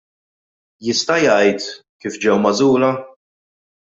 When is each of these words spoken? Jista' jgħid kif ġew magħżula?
Jista' 0.87 1.17
jgħid 1.25 1.67
kif 2.05 2.17
ġew 2.23 2.39
magħżula? 2.47 2.91